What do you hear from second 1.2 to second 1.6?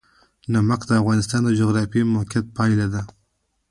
د